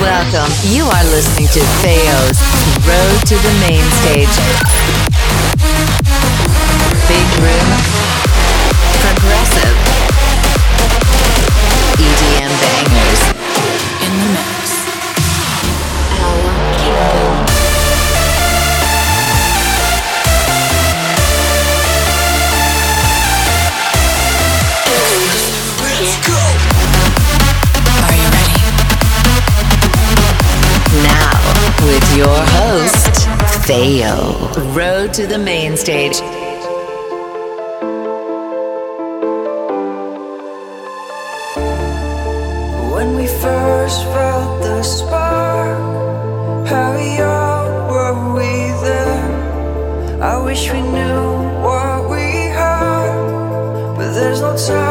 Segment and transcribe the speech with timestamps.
[0.00, 0.50] Welcome.
[0.64, 2.40] You are listening to Theo's
[2.88, 4.32] Road to the Main Stage.
[7.06, 7.68] Big Room.
[9.04, 9.76] Progressive.
[12.00, 13.39] EDM Bangers.
[32.20, 33.14] Your host,
[33.66, 34.14] Theo.
[34.74, 36.20] Road to the main stage.
[42.92, 48.50] When we first felt the spark, how young were we
[48.84, 50.22] then?
[50.22, 51.22] I wish we knew
[51.64, 52.24] what we
[52.60, 54.89] had, but there's no time.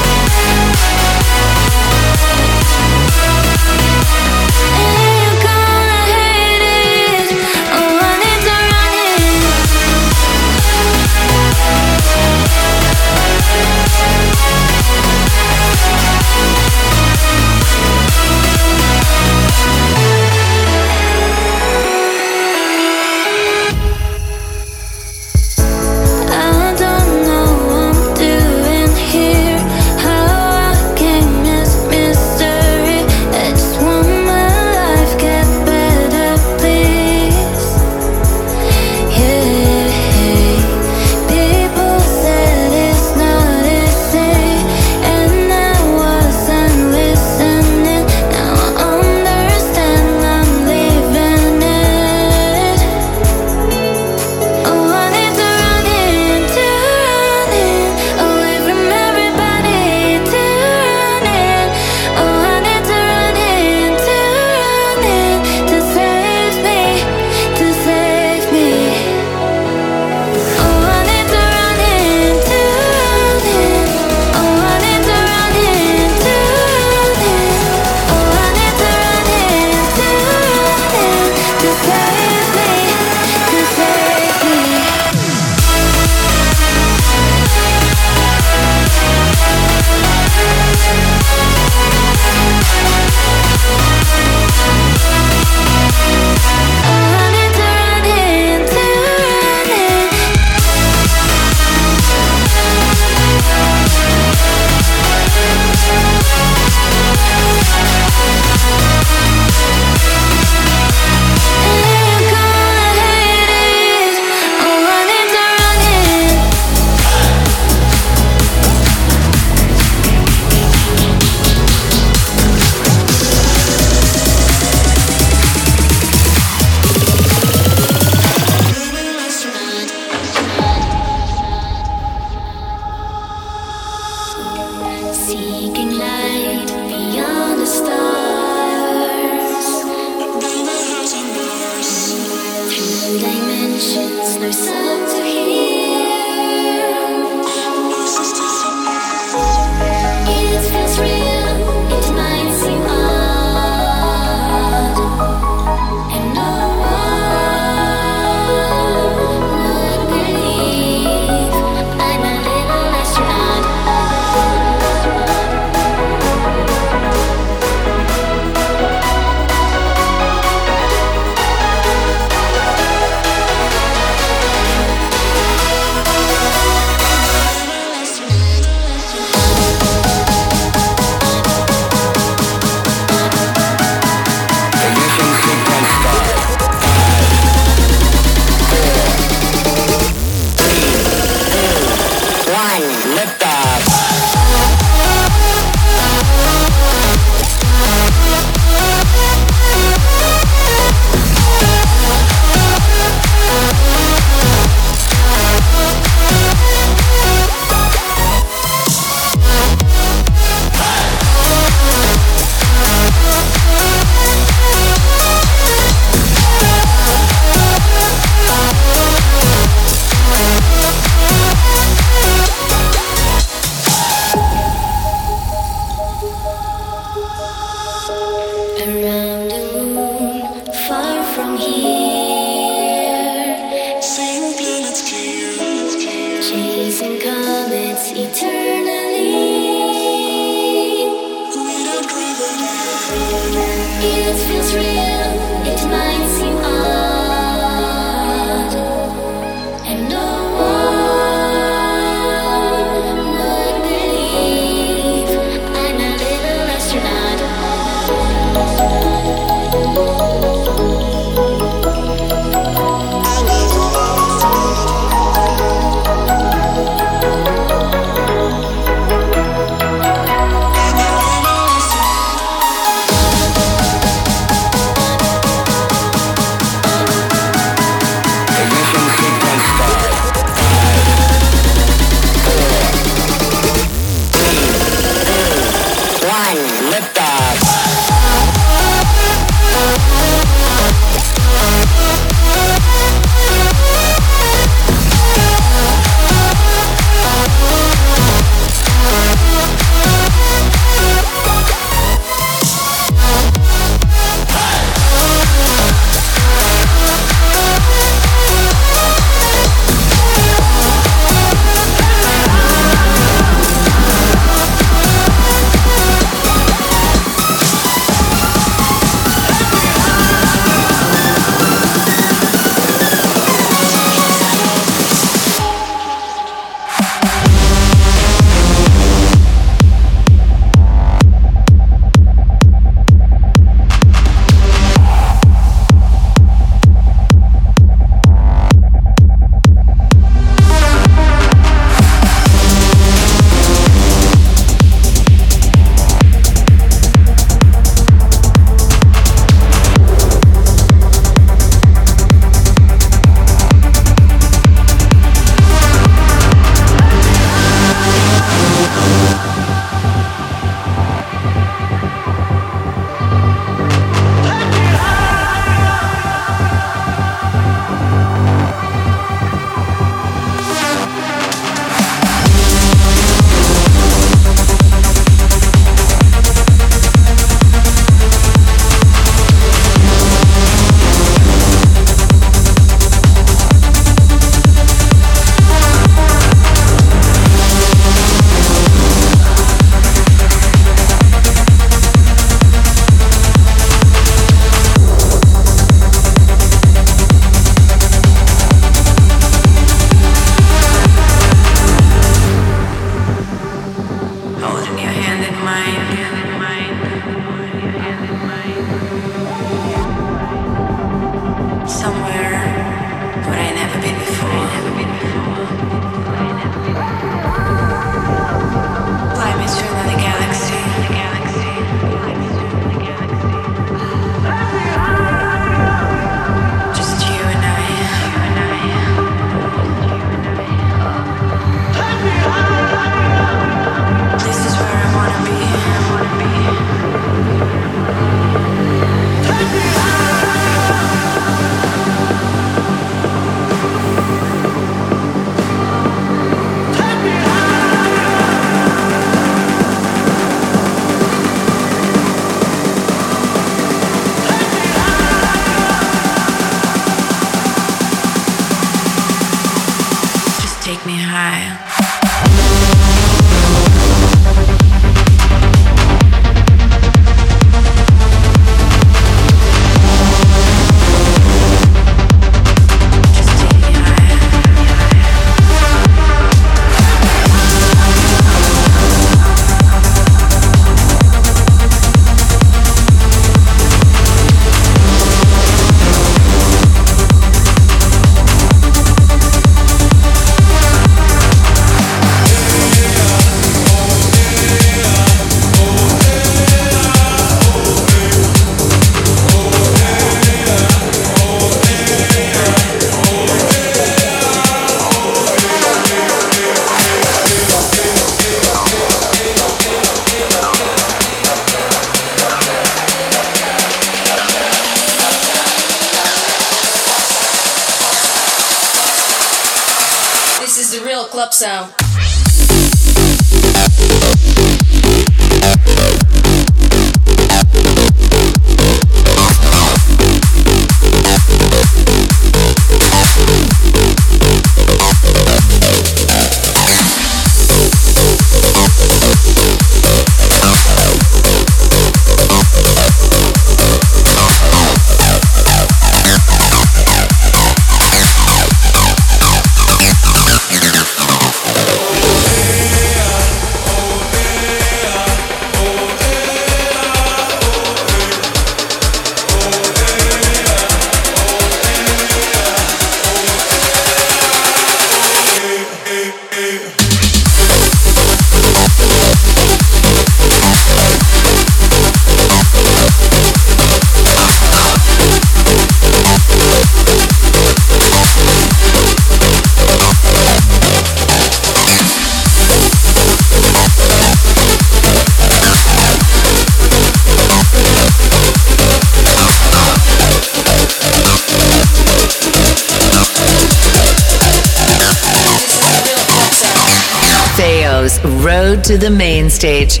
[598.86, 600.00] To the main stage.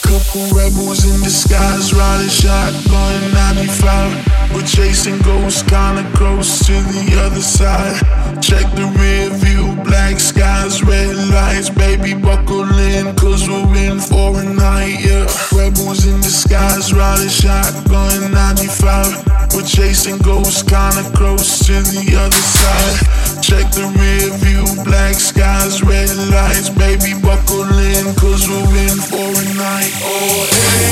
[0.00, 4.54] Couple rebels in disguise, riding shotgun 95.
[4.54, 7.98] We're chasing ghosts, kinda close to the other side.
[8.40, 11.68] Check the rear view, black skies, red lights.
[11.68, 15.26] Baby, buckle in, cause we're in for a night, yeah.
[15.52, 19.24] Rebels in disguise, riding shotgun 95.
[19.52, 23.27] We're chasing ghosts, kinda close to the other side.
[23.48, 26.68] Check the rear view, black skies, red lights.
[26.68, 29.92] Baby, buckle in, cause we're in for a night.
[30.04, 30.44] Oh,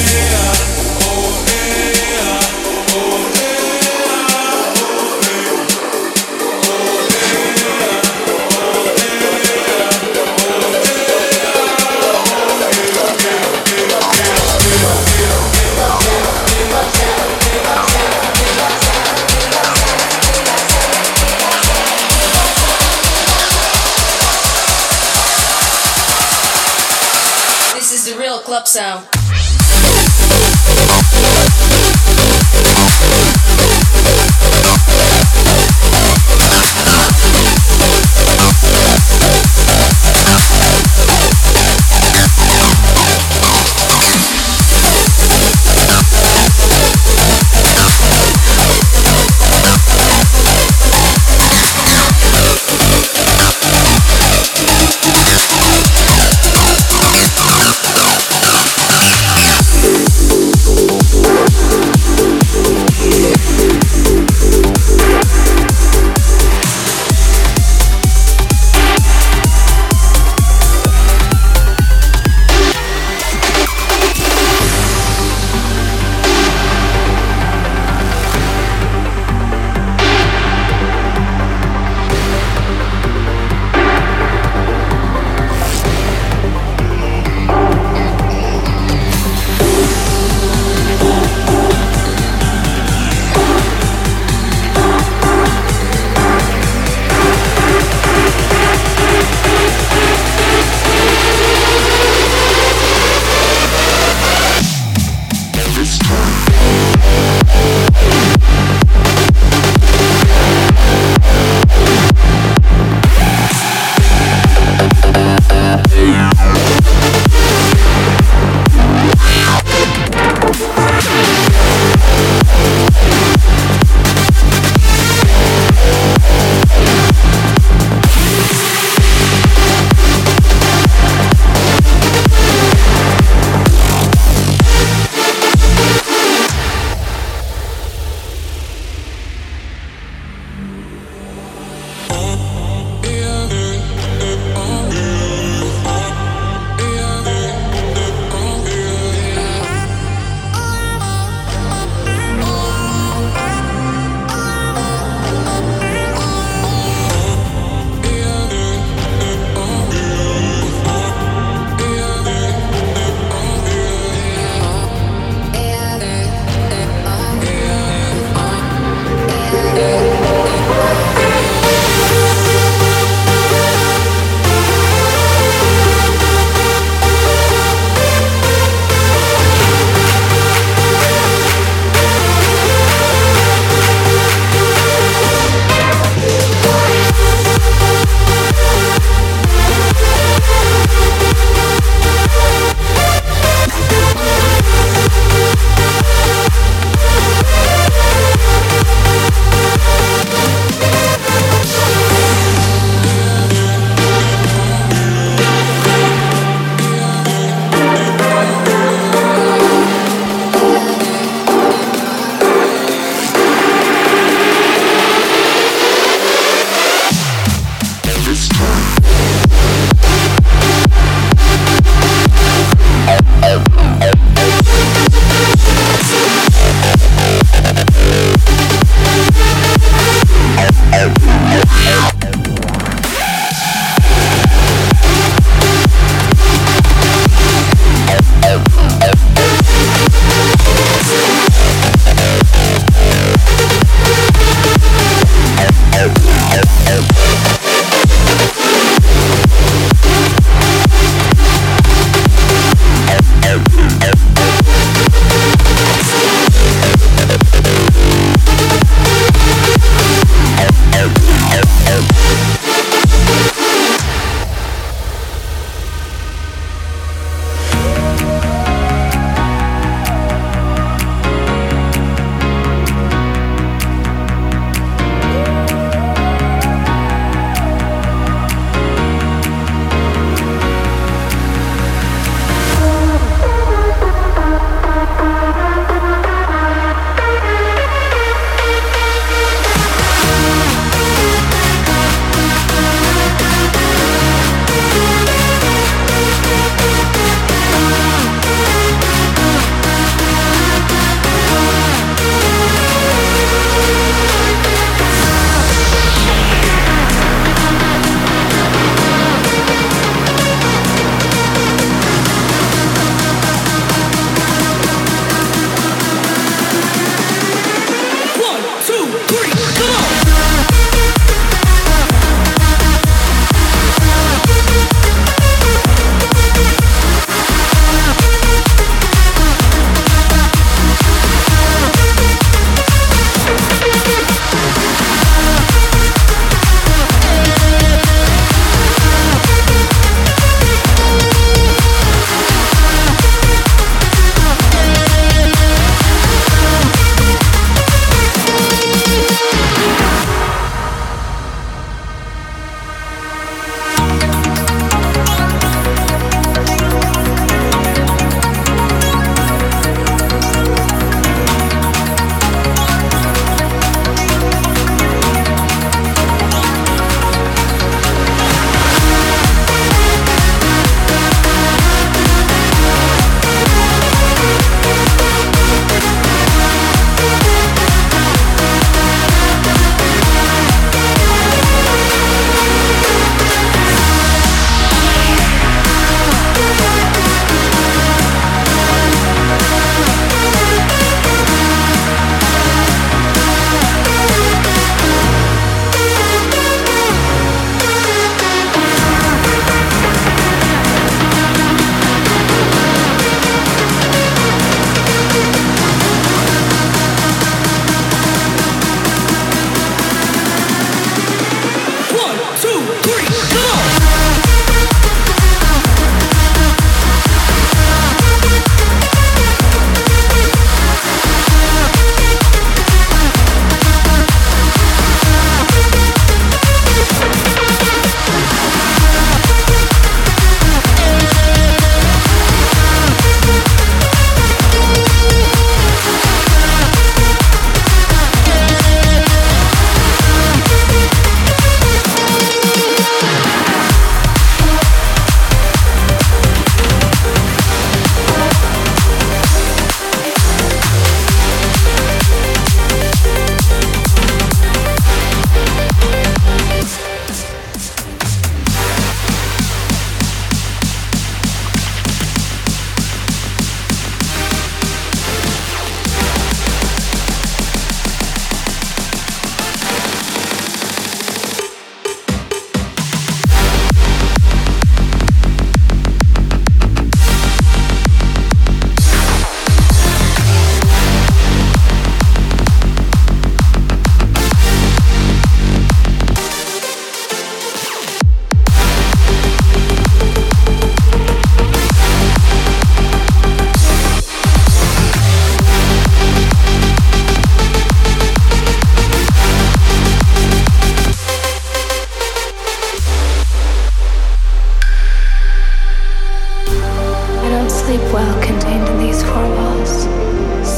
[0.08, 0.56] yeah,
[1.04, 2.45] oh, yeah,
[28.66, 29.15] sound.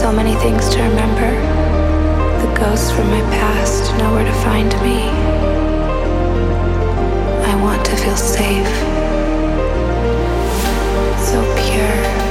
[0.09, 1.31] So many things to remember.
[2.40, 5.03] The ghosts from my past know where to find me.
[7.44, 8.75] I want to feel safe.
[11.29, 12.28] So pure.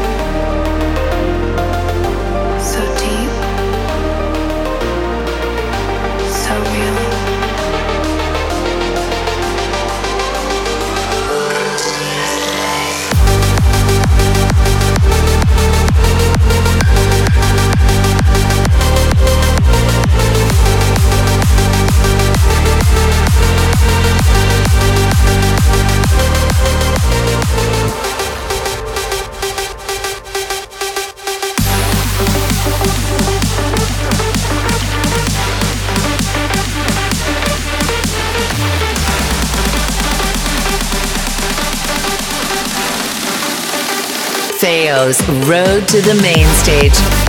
[44.68, 47.27] Theo's Road to the Main Stage.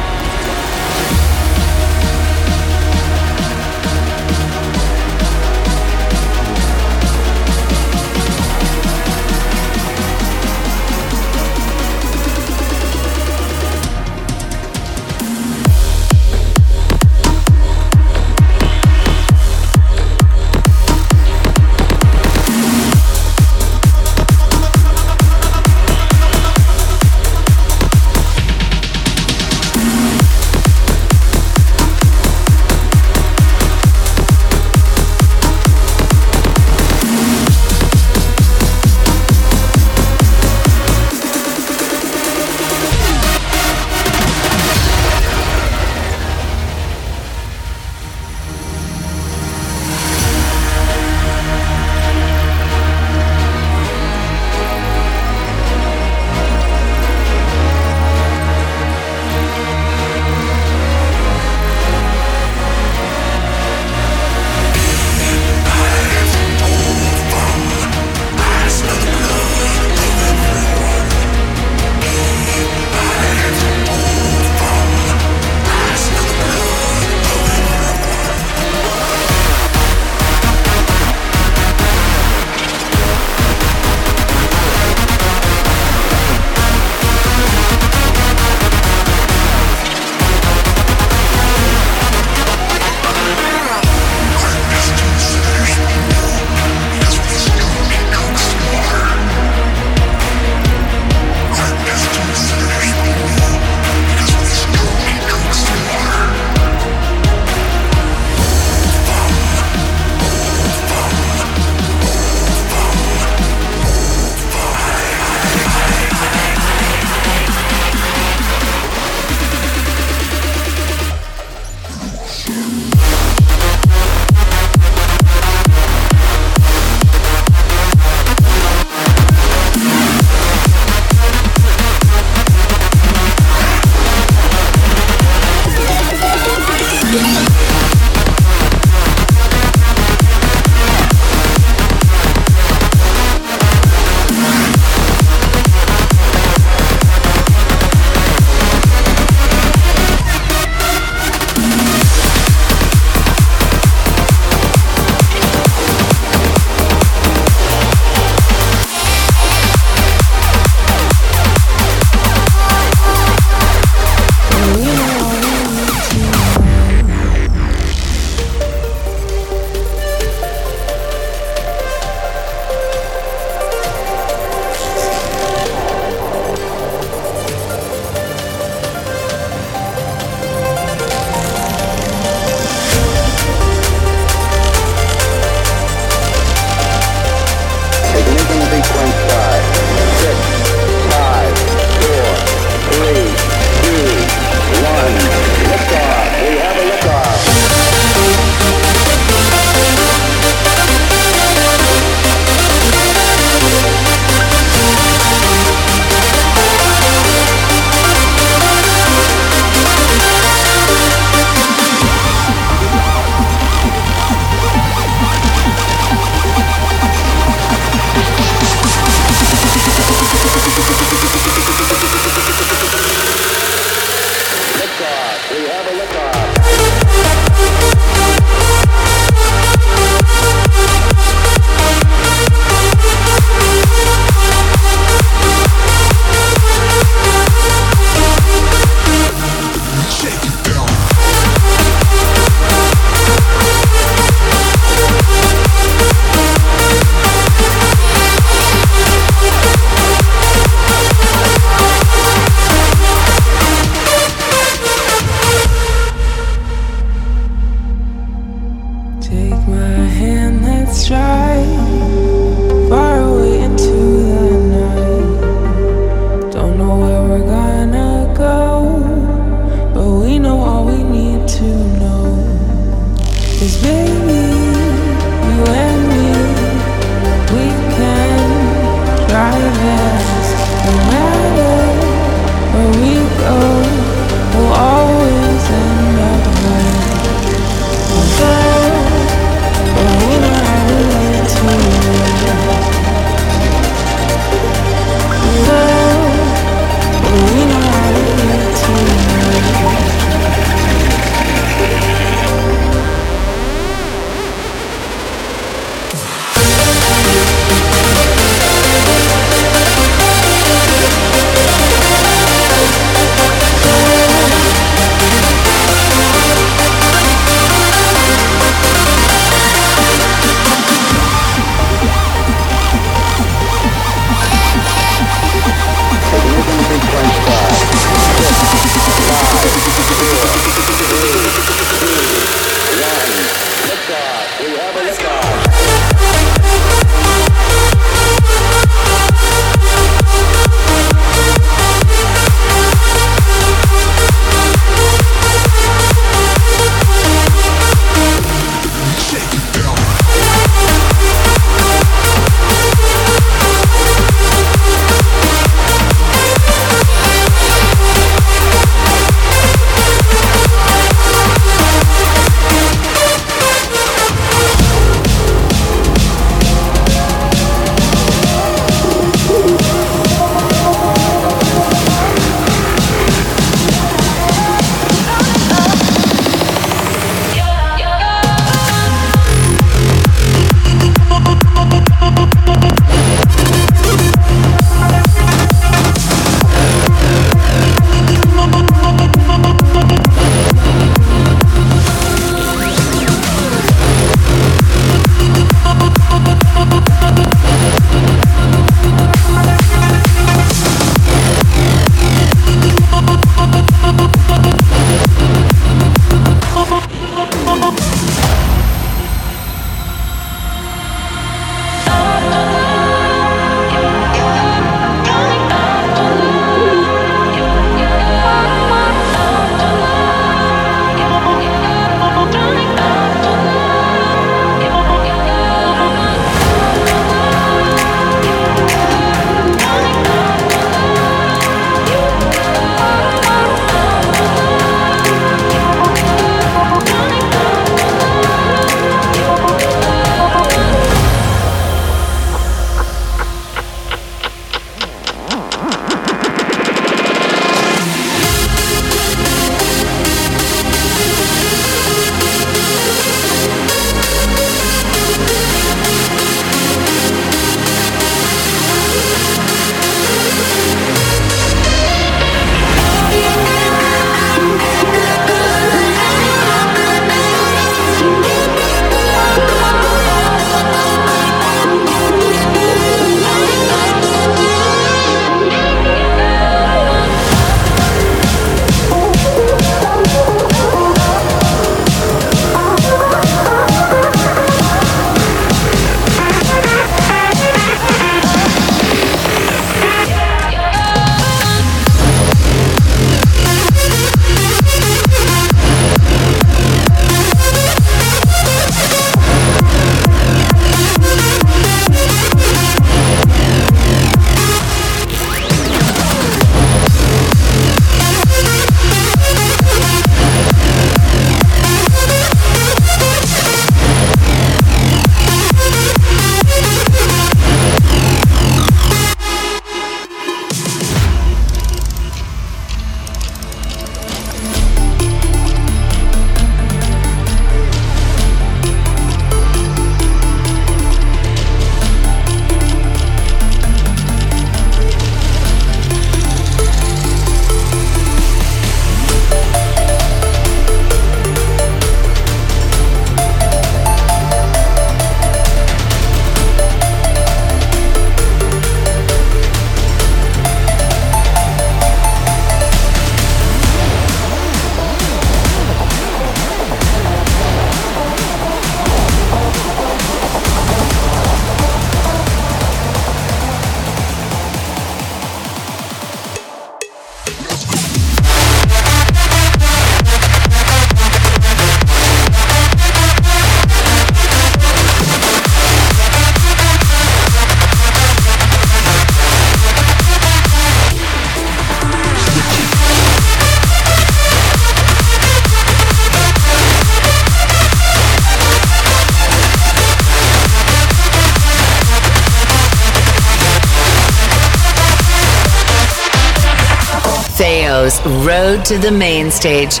[598.10, 600.00] Theo's Road to the Main Stage.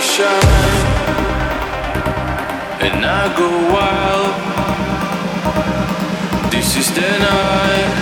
[0.00, 0.82] Shine
[2.82, 4.34] and I go wild.
[6.52, 8.01] This is the night.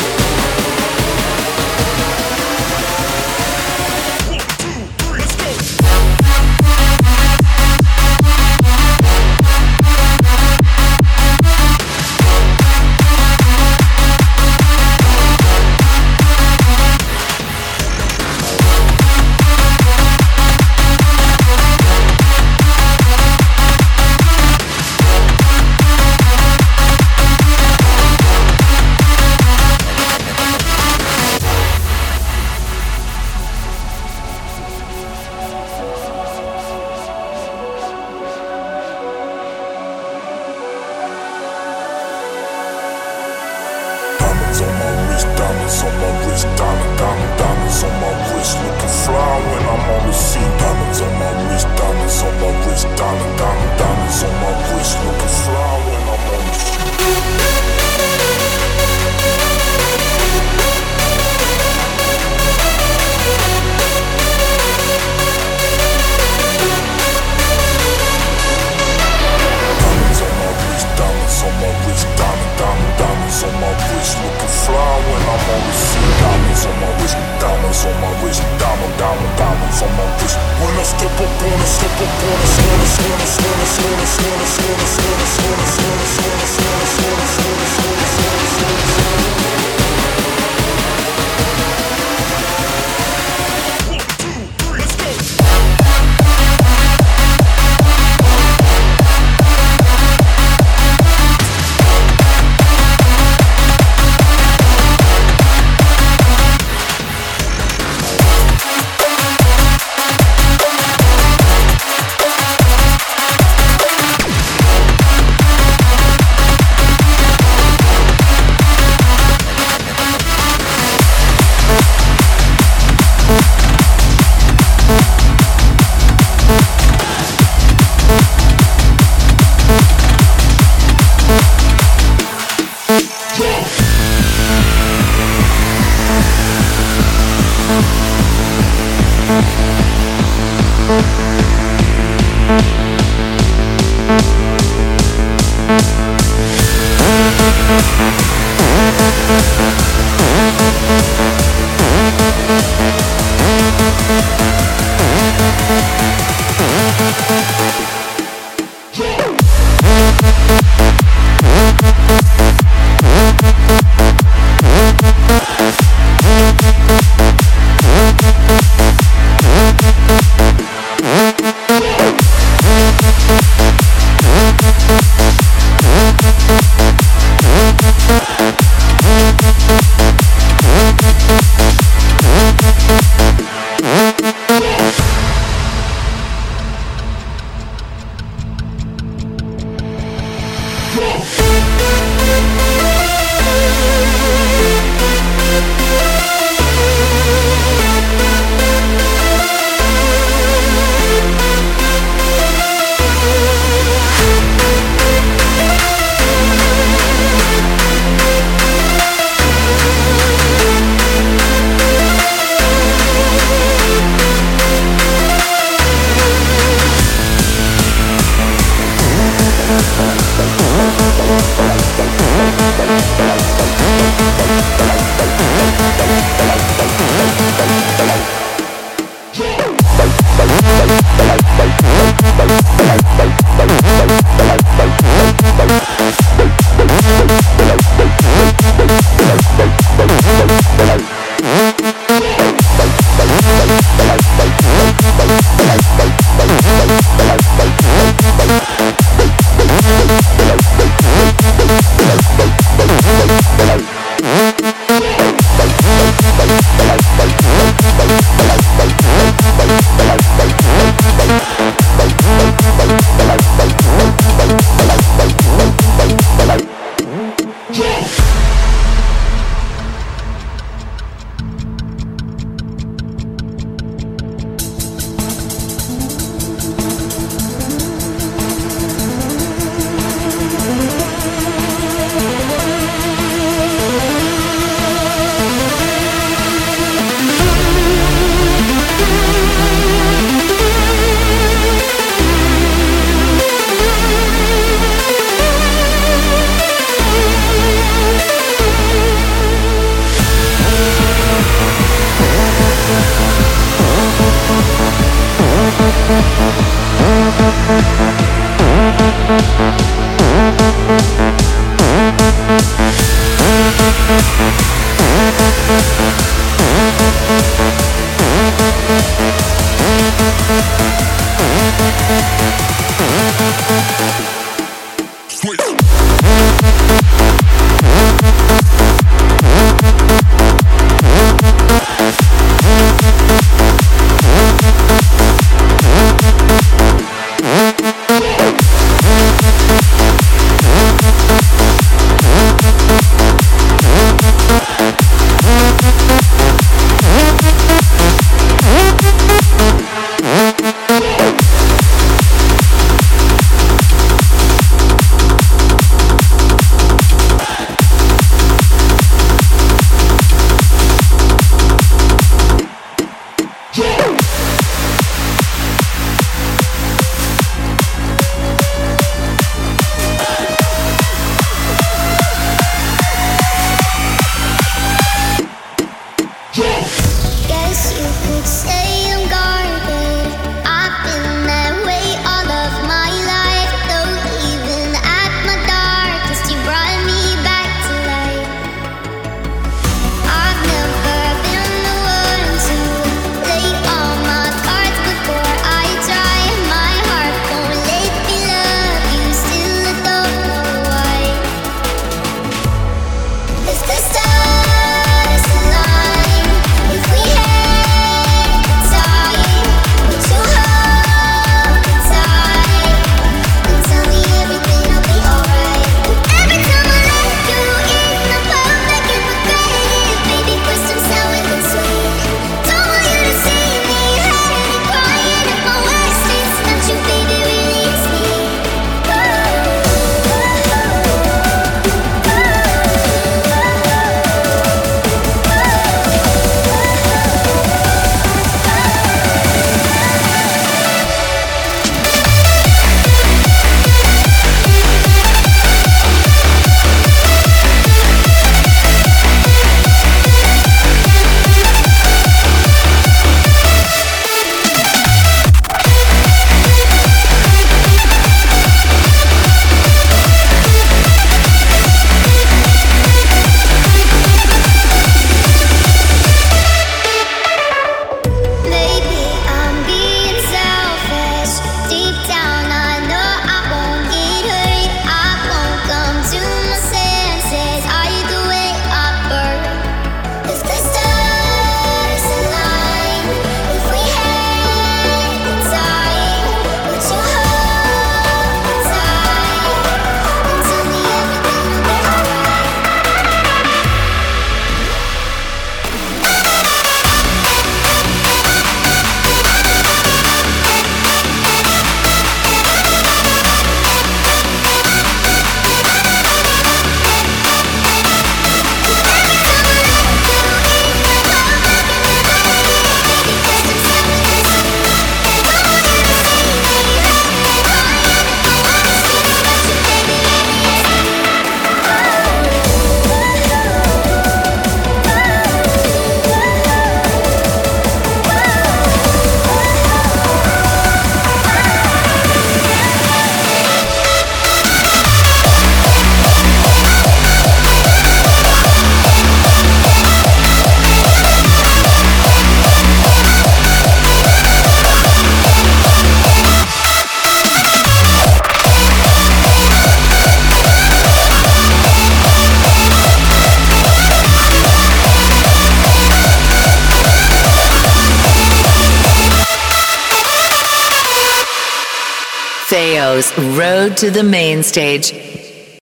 [564.01, 565.30] to the Main Stage.